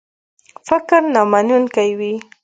[0.67, 2.13] فکر نامنونکی وي.